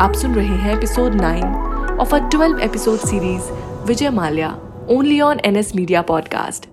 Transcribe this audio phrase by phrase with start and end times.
[0.00, 3.50] आप सुन रहे हैं episode 9 of a 12 episode series
[3.86, 4.48] Vijay Mallya
[4.90, 6.68] only on NS media podcast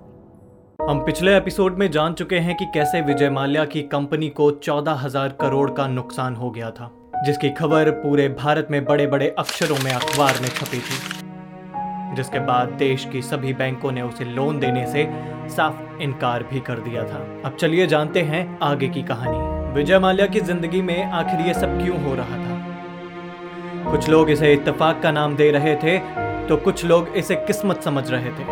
[0.90, 4.92] हम पिछले एपिसोड में जान चुके हैं कि कैसे विजय माल्या की कंपनी को चौदह
[4.92, 6.92] हज़ार करोड़ का नुकसान हो गया था,
[7.26, 12.68] जिसकी खबर पूरे भारत में बड़े बड़े अक्षरों में अखबार में छपी थी। जिसके बाद
[12.68, 15.10] देश की सभी बैंकों ने उसे लोन देने से
[15.50, 20.26] साफ़ इनकार भी कर दिया था। अब चलिए जानते हैं आगे की कहानी। विजय माल्या
[20.26, 22.57] की ज़िंदगी में आखिर ये सब क्यों हो रहा था?
[23.92, 25.98] कुछ लोग इसे इत्तेफाक का नाम दे रहे थे
[26.48, 28.44] तो कुछ लोग इसे किस्मत समझ रहे थे।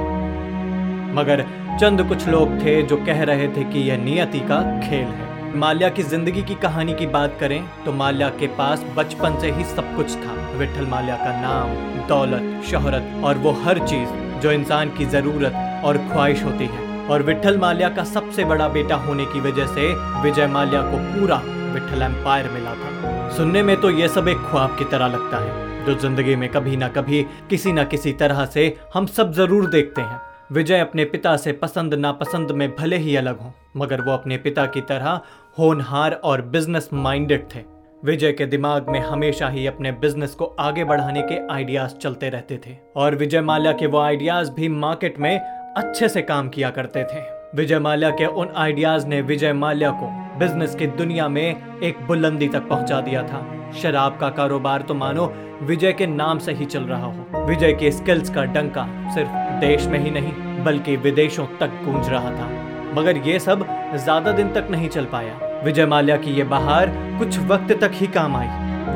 [1.14, 1.46] मगर
[1.80, 5.90] चंद कुछ लोग थे जो कह रहे थे कि यह नियति का खेल है। माल्या
[5.90, 9.96] की ज़िंदगी की कहानी की बात करें तो माल्या के पास बचपन से ही सब
[9.96, 11.76] कुछ था। विठल माल्या का नाम,
[12.08, 14.10] दौलत, शोहरत, और वो हर चीज़
[14.42, 18.96] जो इंसान की ज़रूरत और ख्वाहिश होती है। और विठल माल्या का सबसे बड़ा बेटा
[18.98, 21.42] होने की वजह से विजय माल्या को पूरा
[21.74, 22.94] विठल एम्पायर मिला था।
[23.38, 26.78] सुनने में तो ये सब एक ख्वाब की तरह लगता है, जो ज़िंदगी में कभी
[26.78, 30.20] ना कभी, किसी ना किसी तरह से हम सब ज़रूर देखते हैं।
[30.52, 34.66] विजय अपने पिता से पसंद नापसंद में भले ही अलग हों, मगर वो अपने पिता
[34.68, 35.20] की तरह
[35.58, 37.64] होनहार और बिज़नेस माइंडेड थे।
[38.04, 42.62] विजय के दिमाग में हमेशा ही अपने बिज़नेस को आगे बढ़ाने के आइडियाज़ चलते रहते
[42.66, 47.04] थे, और विजय माल्या के वो आइडियाज़ भी मार्केट में अच्छे से काम किया करते
[47.06, 50.08] थे। विजय माल्या के उन आइडियाज़ ने विजय माल्या को
[50.40, 53.40] बिज़नेस की दुनिया में एक बुलंदी तक पहुँचा दिया था।
[53.82, 55.26] शराब का कारोबार तो मानो
[55.62, 59.30] विजय के नाम से ही चल रहा हो। विजय के स्किल्स का डंका सिर्फ़
[59.62, 62.50] देश में ही नहीं, बल्कि विदेशों तक गूंज रहा था।
[62.94, 67.40] मगर ये सब ज़्यादा दिन तक नहीं चल पाया। विजय माल्या की ये बहार कुछ
[67.46, 68.48] वक्त तक ही काम आई,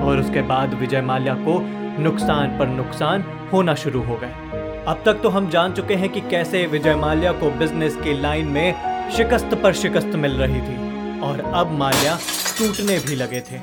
[0.01, 1.59] और उसके बाद विजय माल्या को
[2.03, 3.23] नुकसान पर नुकसान
[3.53, 4.48] होना शुरू हो गए।
[4.87, 8.47] अब तक तो हम जान चुके हैं कि कैसे विजय माल्या को बिज़नेस की लाइन
[8.47, 12.15] में शिकस्त पर शिकस्त मिल रही थी। और अब माल्या
[12.59, 13.57] टूटने भी लगे थे।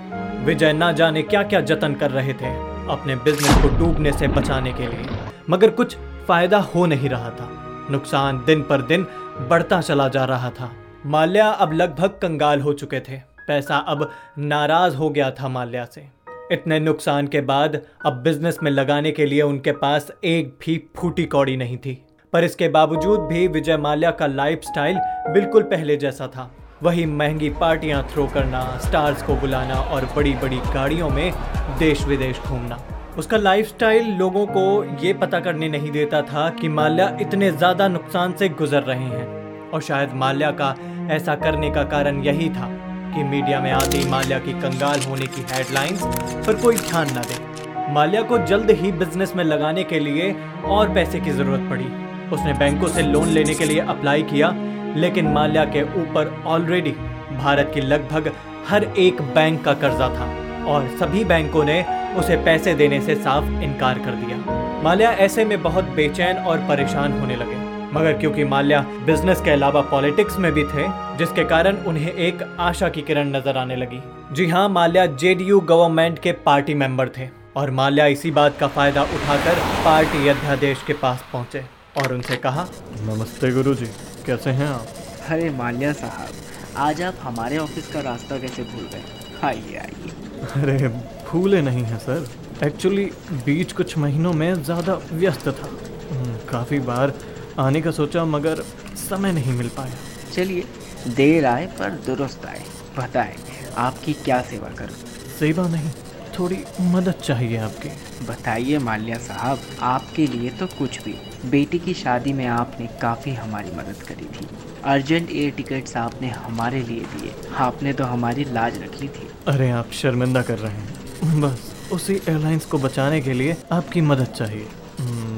[0.45, 2.51] विजय ना जाने क्या क्या जतन कर रहे थे
[2.91, 5.07] अपने बिज़नेस को डूबने से बचाने के लिए।
[5.51, 5.97] मगर कुछ
[6.29, 7.49] फ़ायदा हो नहीं रहा था।
[7.91, 9.07] नुकसान दिन पर दिन
[9.51, 10.73] बढ़ता चला जा रहा था।
[11.07, 16.16] माल्या अब लगभग कंगाल हो चुके थे। पैसा अब नाराज़ हो गया था माल्या से।
[16.53, 21.25] इतने नुकसान के बाद अब बिज़नेस में लगाने के लिए उनके पास एक भी फूटी
[21.25, 21.95] कौड़ी नहीं थी।
[22.33, 24.99] पर इसके बावजूद भी विजय माल्या का लाइफस्टाइल
[25.33, 26.51] बिल्कुल पहले जैसा था।
[26.83, 31.33] वही महँगी पार्टियाँ थ्रो करना स्टार्स को बुलाना और बड़ी बड़ी गाड़ियों में
[31.79, 32.81] देश विदेश घूमना।
[33.19, 38.33] उसका लाइफस्टाइल लोगों को ये पता करने नहीं देता था कि माल्या इतने ज़्यादा नुकसान
[38.33, 40.75] से गुजर रहे हैं। और शायद माल्या का
[41.11, 42.69] ऐसा करने का कारण यही था
[43.17, 46.03] कि मीडिया में आती माल्या की कंगाल होने की हेडलाइंस
[46.47, 50.35] पर कोई ध्यान न दे। माल्या को जल्द ही बिज़नेस में लगाने के लिए
[50.67, 51.85] और पैसे की ज़रूरत पड़ी।
[52.33, 54.53] उसने बैंकों से लोन लेने के लिए अप्लाई किया,
[54.97, 56.91] लेकिन माल्या के ऊपर ऑलरेडी
[57.33, 58.33] भारत की लगभग
[58.69, 60.27] हर एक बैंक का कर्जा था
[60.73, 61.85] और सभी बैंकों ने
[62.17, 64.37] उसे पैसे देने से साफ़ इनकार कर दिया।
[64.83, 67.65] माल्या ऐसे में बहुत बेचैन और परेशान होने लगे।
[67.97, 70.87] मगर क्योंकि माल्या बिज़नेस के अलावा पॉलिटिक्स में भी थे
[71.19, 74.01] जिसके कारण उन्हें एक आशा की किरण नज़र आने लगी।
[74.35, 79.03] जी हाँ माल्या जेडीयू गवर्नमेंट के पार्टी मेंबर थे और माल्या इसी बात का फ़ायदा
[79.03, 81.65] उठाकर पार्टी अध्यादेश के पास पहुँचे
[81.99, 82.67] और उनसे कहा
[83.03, 83.87] नमस्ते गुरु जी
[84.27, 84.87] कैसे हैं आप?
[85.31, 89.03] अरे माल्या साहब आज आप हमारे ऑफ़िस का रास्ता कैसे भूल गए?
[89.45, 90.89] आइए आइए। अरे
[91.29, 92.27] भूले नहीं हैं सर।
[92.65, 93.05] एक्चुअली
[93.47, 95.69] बीच कुछ महीनों में ज़्यादा व्यस्त था।
[96.11, 97.13] हम्म, काफ़ी बार
[97.59, 98.63] आने का सोचा मगर
[98.99, 99.95] समय नहीं मिल पाया।
[100.35, 100.65] चलिए
[101.09, 102.63] देर आए पर दुरुस्त आए।
[102.99, 103.37] बताएँ
[103.77, 104.97] आपकी क्या सेवा करूँ?
[105.39, 105.91] सेवा नहीं
[106.39, 107.89] थोड़ी मदद चाहिए आपकी।
[108.27, 111.15] बताइए माल्या साहब आपके लिए तो कुछ भी।
[111.51, 114.49] बेटी की शादी में आपने काफ़ी हमारी मदद करी थी।
[114.85, 119.71] अर्जेंट एयर टिकट्स आपने हमारे लिए दिए। आपने तो हमारी लाज रख ली थी। अरे
[119.71, 124.67] आप शर्मिंदा कर रहे हैं। बस उसी एयरलाइंस को बचाने के लिए आपकी मदद चाहिए।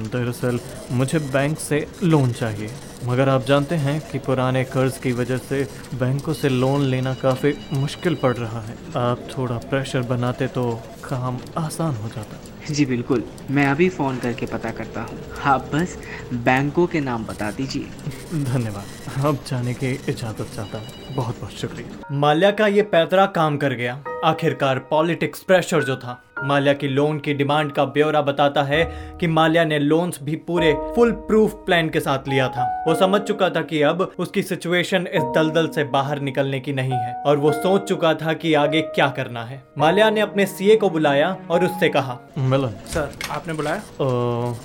[0.09, 0.59] दरअसल
[0.93, 2.71] मुझे बैंक से लोन चाहिए।
[3.05, 5.63] मगर आप जानते हैं कि पुराने कर्ज की वजह से
[5.95, 10.71] बैंकों से लोन लेना काफ़ी मुश्किल पड़ रहा है। आप थोड़ा प्रेशर बनाते तो
[11.05, 12.41] काम आसान हो जाता।
[12.71, 15.97] जी बिल्कुल मैं अभी फ़ोन करके पता करता हूँ। आप बस
[16.45, 22.09] बैंकों के नाम बता दीजिए। धन्यवाद अब जाने की इजाज़त चाहता हूँ। बहुत बहुत शुक्रिया।
[22.13, 27.19] माल्या का ये पैतरा काम कर गया। आखिरकार पॉलिटिक्स प्रेशर जो था माल्या की लोन
[27.19, 31.89] की डिमांड का ब्यौरा बताता है कि माल्या ने लोन्स भी पूरे फुल प्रूफ प्लान
[31.89, 35.84] के साथ लिया था। वो समझ चुका था कि अब उसकी सिचुएशन इस दलदल से
[35.84, 39.63] बाहर निकलने की नहीं है और वो सोच चुका था कि आगे क्या करना है।
[39.78, 43.77] माल्या ने अपने सीए को बुलाया और उससे कहा मिलन। सर आपने बुलाया?
[43.77, 44.04] अ,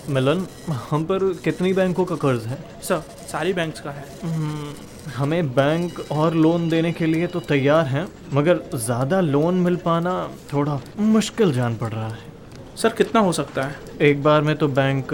[0.09, 0.47] मिलन
[0.89, 2.57] हम पर कितनी बैंकों का कर्ज है?
[2.81, 4.73] सर सारी बैंक का है। हम्म,
[5.07, 10.13] हमें बैंक और लोन देने के लिए तो तैयार हैं, मगर ज़्यादा लोन मिल पाना
[10.53, 12.31] थोड़ा मुश्किल जान पड़ रहा है।
[12.77, 13.75] सर कितना हो सकता है?
[14.01, 15.09] एक बार में तो बैंक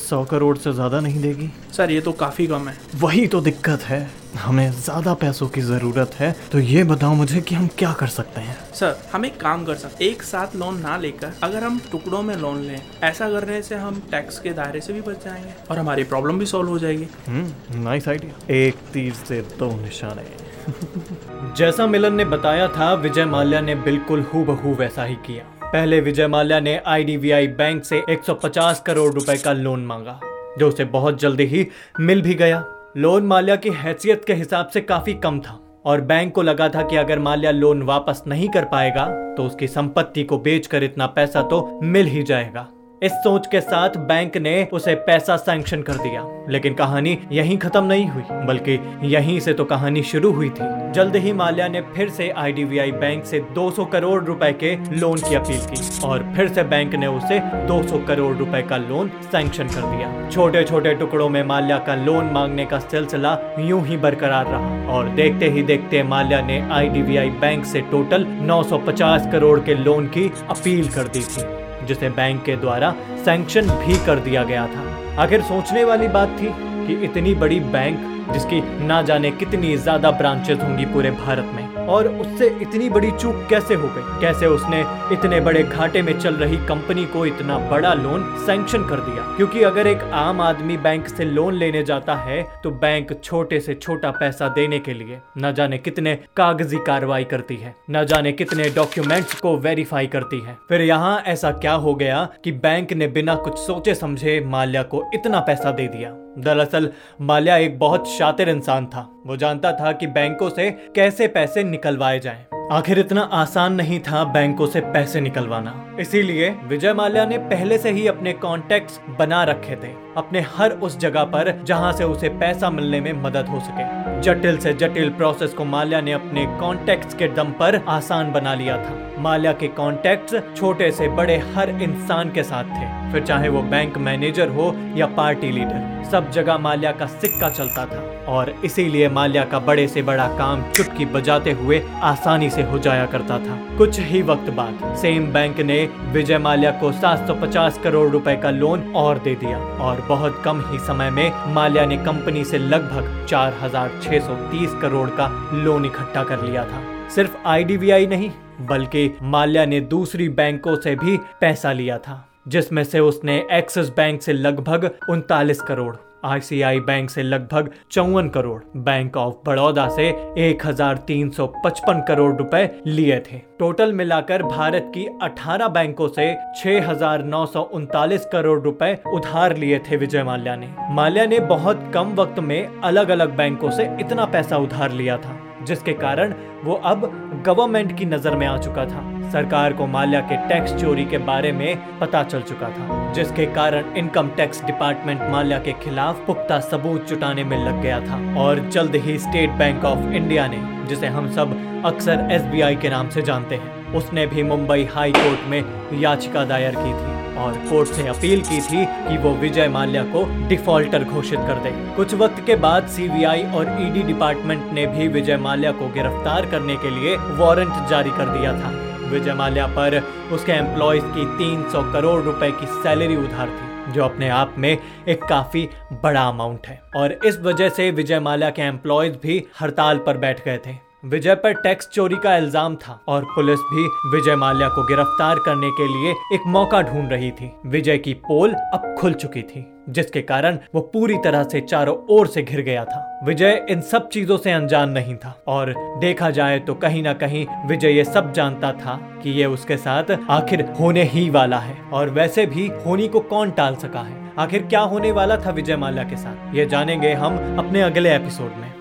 [0.00, 3.82] सौ करोड़ से ज़्यादा नहीं देगी। सर ये तो काफ़ी कम है। वही तो दिक्कत
[3.82, 8.06] है। हमें ज़्यादा पैसों की ज़रूरत है तो ये बताओ मुझे कि हम क्या कर
[8.06, 11.80] सकते हैं। सर हम एक काम कर सकते एक साथ लोन ना लेकर अगर हम
[11.92, 15.52] टुकड़ों में लोन लें ऐसा करने से हम टैक्स के दायरे से भी बच जाएँगे
[15.70, 20.26] और हमारी प्रॉब्लम भी सॉल्व हो जाएगी। हम्म नाइस आइडिया एक तीर से दो निशाने।
[21.56, 26.26] जैसा मिलन ने बताया था विजय माल्या ने बिल्कुल हूबहू वैसा ही किया। पहले विजय
[26.26, 30.18] माल्या ने आईडीबीआई बैंक से 150 करोड़ रुपए का लोन मांगा,
[30.58, 31.66] जो उसे बहुत जल्दी ही
[32.00, 32.64] मिल भी गया।
[32.96, 36.82] लोन माल्या की हैसियत के हिसाब से काफ़ी कम था और बैंक को लगा था
[36.82, 41.42] कि अगर माल्या लोन वापस नहीं कर पाएगा तो उसकी संपत्ति को बेचकर इतना पैसा
[41.42, 42.66] तो मिल ही जाएगा।
[43.04, 47.84] इस सोच के साथ बैंक ने उसे पैसा सैंक्शन कर दिया। लेकिन कहानी यहीं खत्म
[47.84, 52.08] नहीं हुई, बल्कि यहीं से तो कहानी शुरू हुई थी। जल्द ही माल्या ने फिर
[52.10, 56.62] से आईडीबीआई बैंक से 200 करोड़ रुपए के लोन की अपील की और फिर से
[56.62, 61.42] बैंक ने उसे 200 करोड़ रुपए का लोन सैंक्शन कर दिया। छोटे छोटे टुकड़ों में
[61.42, 66.40] माल्या का लोन मांगने का सिलसिला यूँ ही बरकरार रहा और देखते ही देखते माल्या
[66.40, 72.08] ने आईडीबीआई बैंक से टोटल 950 करोड़ के लोन की अपील कर दी थी। जिसे
[72.08, 72.94] बैंक के द्वारा
[73.24, 76.46] सैंक्शन भी कर दिया गया था। आखिर सोचने वाली बात थी
[76.86, 82.06] कि इतनी बड़ी बैंक जिसकी ना जाने कितनी ज़्यादा ब्रांचेस होंगी पूरे भारत में। और
[82.08, 84.20] उससे इतनी बड़ी चूक कैसे हो गई?
[84.20, 84.80] कैसे उसने
[85.12, 89.22] इतने बड़े घाटे में चल रही कंपनी को इतना बड़ा लोन सैंक्शन कर दिया?
[89.36, 93.74] क्योंकि अगर एक आम आदमी बैंक से लोन लेने जाता है तो बैंक छोटे से
[93.74, 98.70] छोटा पैसा देने के लिए न जाने कितने कागज़ी कार्रवाई करती है, न जाने कितने
[98.70, 103.34] डॉक्यूमेंट्स को वेरीफाई करती है। फिर यहाँ ऐसा क्या हो गया कि बैंक ने बिना
[103.36, 106.16] कुछ सोचे समझे माल्या को इतना पैसा दे दिया?
[106.38, 111.64] दरअसल, माल्या एक बहुत शातिर इंसान था। वो जानता था कि बैंकों से कैसे पैसे
[111.64, 117.38] निकलवाए जाएँ। आखिर इतना आसान नहीं था बैंकों से पैसे निकलवाना। इसीलिए विजय माल्या ने
[117.38, 122.04] पहले से ही अपने कॉन्टेक्ट्स बना रखे थे। अपने हर उस जगह पर जहाँ से
[122.04, 126.46] उसे पैसा मिलने में मदद हो सके। जटिल से जटिल प्रोसेस को माल्या ने अपने
[126.46, 131.70] कॉन्टेक्ट्स के दम पर आसान बना लिया था। माल्या के कॉन्टेक्ट्स छोटे से बड़े हर
[131.70, 136.58] इंसान के साथ थे। फिर चाहे वो बैंक मैनेजर हो या पार्टी लीडर सब जगह
[136.58, 141.52] माल्या का सिक्का चलता था और इसीलिए माल्या का बड़े से बड़ा काम चुटकी बजाते
[141.52, 146.38] हुए आसानी से हो जाया करता था। कुछ ही वक्त बाद सेम बैंक ने विजय
[146.38, 151.10] माल्या को 750 करोड़ रुपए का लोन और दे दिया और बहुत कम ही समय
[151.10, 157.36] में माल्या ने कंपनी से लगभग 4,630 करोड़ का लोन इकट्ठा कर लिया था। सिर्फ़
[157.46, 163.36] आईडीबीआई नहीं बल्कि माल्या ने दूसरी बैंकों से भी पैसा लिया था। जिसमें से उसने
[163.52, 165.94] एक्सिस बैंक से लगभग उनतालीस करोड़,
[166.24, 170.08] आईसीआई बैंक से लगभग चौवन करोड़, बैंक ऑफ़ बड़ौदा से
[170.38, 177.44] 1355 करोड़ रुपए लिए थे। टोटल मिलाकर भारत की 18 बैंकों से छह हज़ार नौ
[177.46, 182.38] सौ उनतालीस करोड़ रुपए उधार लिए थे विजय माल्या ने। माल्या ने बहुत कम वक्त
[182.40, 187.10] में अलग अलग बैंकों से इतना पैसा उधार लिया था, जिसके कारण वो अब
[187.46, 191.52] गवर्नमेंट की नज़र में आ चुका था। सरकार को माल्या के टैक्स चोरी के बारे
[191.52, 197.08] में पता चल चुका था, जिसके कारण इनकम टैक्स डिपार्टमेंट माल्या के खिलाफ पुख्ता सबूत
[197.08, 201.30] जुटाने में लग गया था। और जल्द ही स्टेट बैंक ऑफ़ इंडिया ने, जिसे हम
[201.32, 201.56] सब
[201.86, 206.74] अक्सर एसबीआई के नाम से जानते हैं, उसने भी मुंबई हाई कोर्ट में याचिका दायर
[206.74, 211.38] की थी और कोर्ट से अपील की थी कि वो विजय माल्या को डिफॉल्टर घोषित
[211.38, 215.88] कर दे। कुछ वक्त के बाद सीबीआई और ईडी डिपार्टमेंट ने भी विजय माल्या को
[215.88, 218.72] गिरफ़्तार करने के लिए वारंट जारी कर दिया था।
[219.10, 220.00] विजय माल्या पर
[220.32, 224.76] उसके एम्प्लॉयज़ की 300 करोड़ रुपए की सैलरी उधार थी, जो अपने आप में
[225.08, 225.68] एक काफ़ी
[226.02, 230.44] बड़ा अमाउंट है। और इस वजह से विजय माल्या के एम्प्लॉयज़ भी हड़ताल पर बैठ
[230.44, 234.86] गए थे। विजय पर टैक्स चोरी का इल्ज़ाम था और पुलिस भी विजय माल्या को
[234.86, 239.42] गिरफ़्तार करने के लिए एक मौका ढूंढ रही थी। विजय की पोल अब खुल चुकी
[239.42, 243.80] थी। जिसके कारण वो पूरी तरह से चारों ओर से घिर गया था। विजय इन
[243.80, 248.04] सब चीज़ों से अनजान नहीं था और देखा जाए तो कहीं ना कहीं विजय ये
[248.04, 252.70] सब जानता था कि ये उसके साथ आखिर होने ही वाला है और वैसे भी
[252.86, 254.32] होनी को कौन टाल सका है?
[254.38, 256.54] आखिर क्या होने वाला था विजय माल्या के साथ?
[256.54, 258.72] ये जानेंगे हम अपने अगले एपिसोड में।